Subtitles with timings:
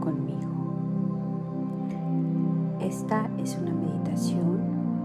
[0.00, 0.50] Conmigo.
[2.80, 4.58] Esta es una meditación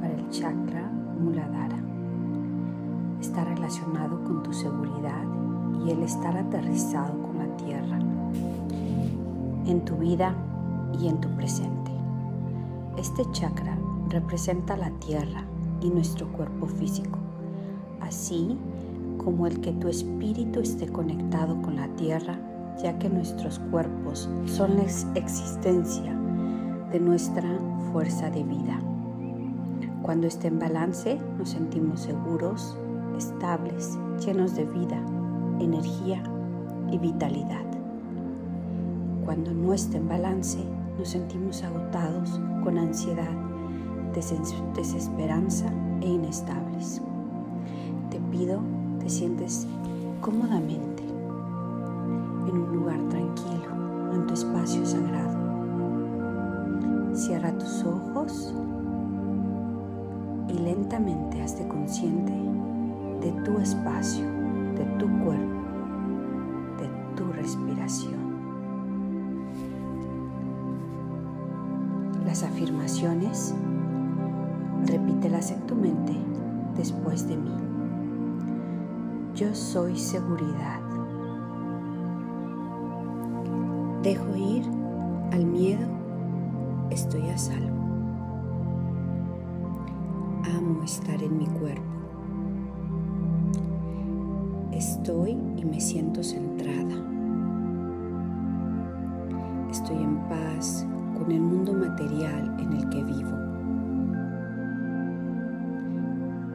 [0.00, 0.90] para el chakra
[1.20, 1.78] Muladhara.
[3.20, 5.24] Está relacionado con tu seguridad
[5.84, 7.98] y el estar aterrizado con la tierra
[9.66, 10.34] en tu vida
[11.00, 11.90] y en tu presente.
[12.98, 13.76] Este chakra
[14.08, 15.44] representa la tierra
[15.80, 17.18] y nuestro cuerpo físico,
[18.00, 18.58] así
[19.16, 22.38] como el que tu espíritu esté conectado con la tierra,
[22.80, 26.16] ya que nuestros cuerpos son la existencia
[26.90, 27.48] de nuestra
[27.92, 28.80] fuerza de vida.
[30.02, 32.76] Cuando esté en balance nos sentimos seguros,
[33.16, 35.00] estables, llenos de vida,
[35.60, 36.22] energía
[36.90, 37.64] y vitalidad.
[39.24, 40.58] Cuando no esté en balance
[40.98, 43.30] nos sentimos agotados, con ansiedad,
[44.74, 45.66] desesperanza
[46.00, 47.00] e inestables.
[48.10, 48.60] Te pido
[49.02, 49.66] te sientes
[50.20, 50.91] cómodamente
[61.92, 62.32] consciente
[63.20, 65.60] de tu espacio, de tu cuerpo,
[66.80, 68.14] de tu respiración.
[72.24, 73.54] Las afirmaciones,
[74.86, 76.16] repítelas en tu mente
[76.78, 77.54] después de mí.
[79.34, 80.80] Yo soy seguridad.
[84.02, 84.64] Dejo ir
[85.30, 85.86] al miedo,
[86.88, 87.82] estoy a salvo.
[90.56, 91.91] Amo estar en mi cuerpo.
[94.82, 96.96] Estoy y me siento centrada.
[99.70, 100.84] Estoy en paz
[101.16, 103.30] con el mundo material en el que vivo.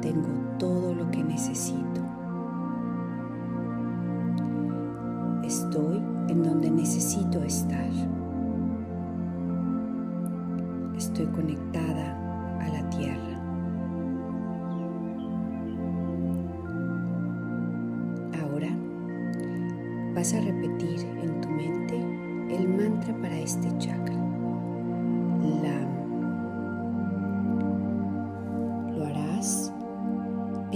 [0.00, 0.26] Tengo
[0.58, 2.00] todo lo que necesito.
[5.44, 7.92] Estoy en donde necesito estar.
[10.96, 12.27] Estoy conectada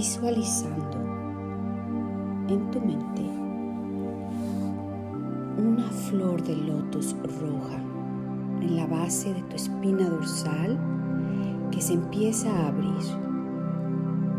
[0.02, 0.98] visualizando
[2.48, 3.22] en tu mente
[5.56, 7.78] una flor de lotus roja
[8.60, 10.76] en la base de tu espina dorsal
[11.70, 13.06] que se empieza a abrir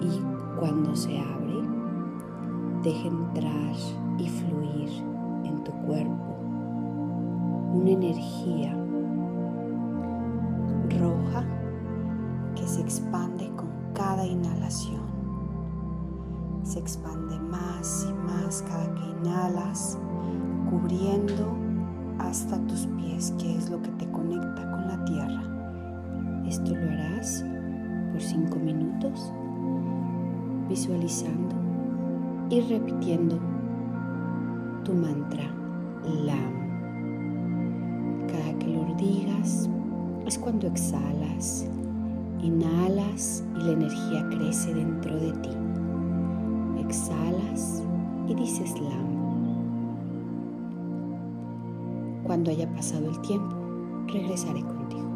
[0.01, 1.61] y cuando se abre
[2.83, 3.75] deja entrar
[4.17, 4.89] y fluir
[5.45, 6.39] en tu cuerpo
[7.71, 8.75] una energía
[10.99, 11.45] roja
[12.53, 15.12] que se expande con cada inhalación.
[16.63, 19.97] Se expande más y más cada que inhalas,
[20.69, 21.55] cubriendo
[22.19, 25.43] hasta tus pies, que es lo que te conecta con la tierra.
[26.47, 27.43] Esto lo harás
[28.11, 29.33] por cinco minutos,
[30.69, 31.53] visualizando
[32.49, 33.37] y repitiendo
[34.85, 35.43] tu mantra
[36.05, 36.63] LAM.
[38.27, 39.69] Cada que lo digas
[40.25, 41.67] es cuando exhalas,
[42.41, 45.49] inhalas y la energía crece dentro de ti.
[46.85, 47.81] Exhalas
[48.27, 49.13] y dices LAM.
[52.23, 53.55] Cuando haya pasado el tiempo,
[54.07, 55.12] regresaré contigo.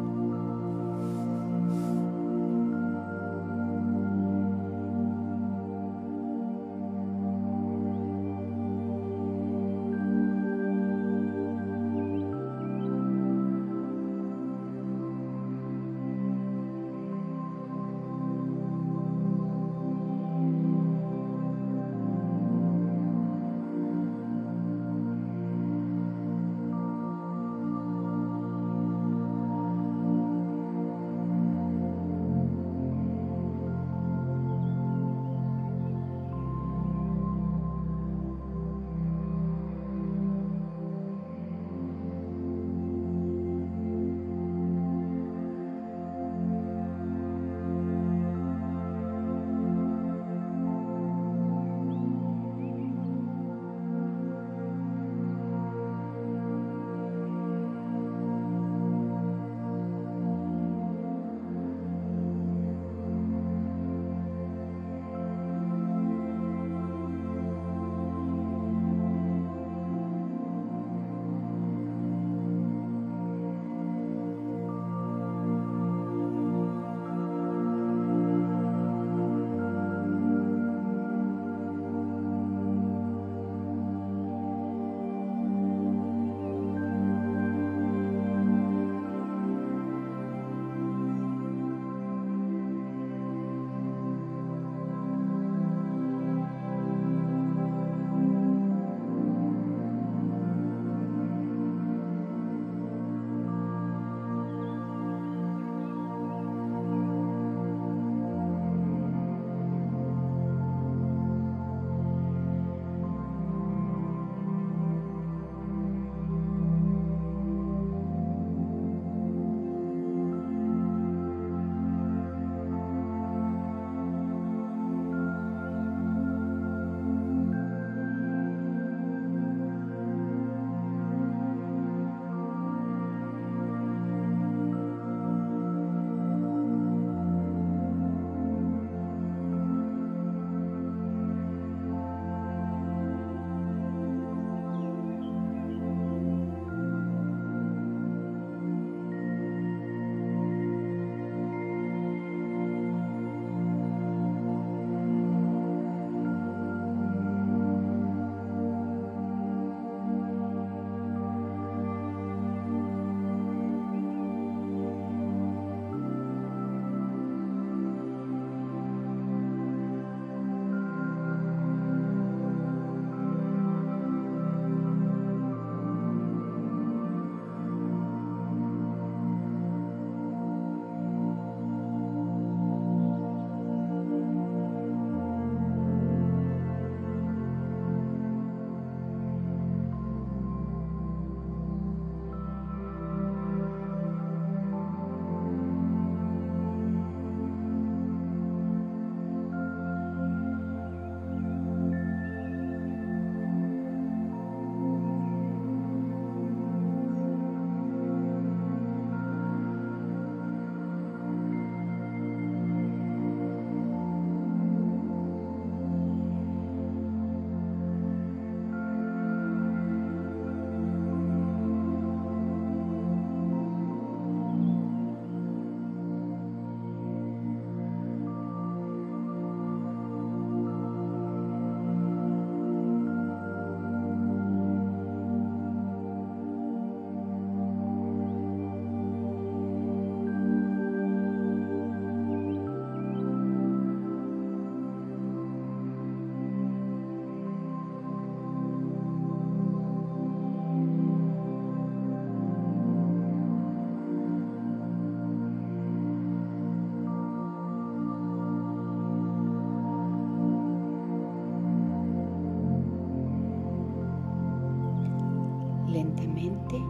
[265.88, 266.80] Mente,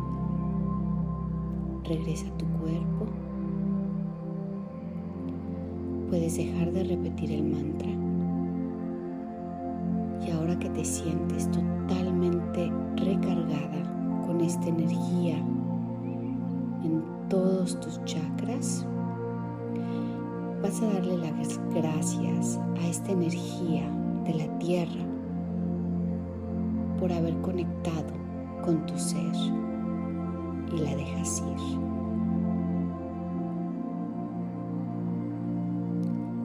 [1.85, 3.07] regresa a tu cuerpo.
[6.09, 7.91] Puedes dejar de repetir el mantra.
[10.27, 15.37] Y ahora que te sientes totalmente recargada con esta energía
[16.85, 18.87] en todos tus chakras,
[20.63, 23.89] vas a darle las gracias a esta energía
[24.25, 25.05] de la tierra
[26.99, 28.28] por haber conectado
[28.65, 29.35] con tu ser
[30.73, 31.79] y la dejas ir.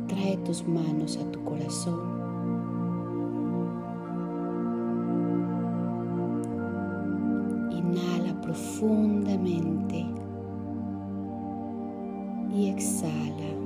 [0.07, 1.99] Trae tus manos a tu corazón.
[7.71, 10.05] Inhala profundamente
[12.53, 13.62] y exhala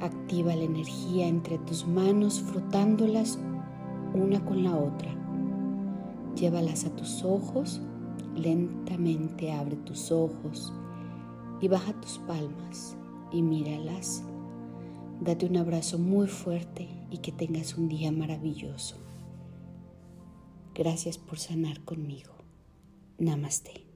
[0.00, 3.38] Activa la energía entre tus manos frotándolas
[4.14, 5.14] una con la otra.
[6.34, 7.82] Llévalas a tus ojos,
[8.34, 10.72] lentamente abre tus ojos
[11.60, 12.96] y baja tus palmas
[13.30, 14.24] y míralas.
[15.20, 18.96] Date un abrazo muy fuerte y que tengas un día maravilloso.
[20.74, 22.32] Gracias por sanar conmigo.
[23.18, 23.89] Namaste.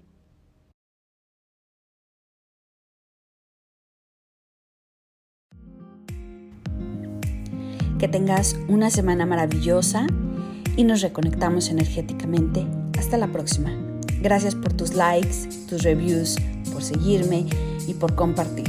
[8.04, 10.06] Que tengas una semana maravillosa
[10.76, 12.66] y nos reconectamos energéticamente.
[12.98, 13.70] Hasta la próxima.
[14.20, 16.36] Gracias por tus likes, tus reviews,
[16.70, 17.46] por seguirme
[17.88, 18.68] y por compartir.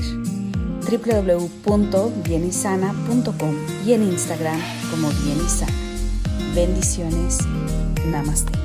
[0.89, 4.58] www.bienisana.com y en Instagram
[4.89, 5.74] como Bienisana.
[6.56, 7.39] Bendiciones.
[8.10, 8.65] Namaste.